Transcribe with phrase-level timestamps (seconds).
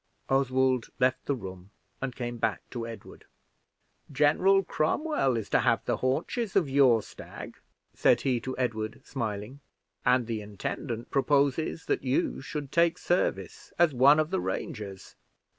[0.29, 1.69] Oswald left the room,
[2.01, 3.25] and came back to Edward.
[4.11, 7.59] "General Cromwell is to have the hunches of your stag,"
[7.93, 9.59] said he to Edward, smiling:
[10.03, 15.15] "and the intendant proposes that you should take service as one of the rangers."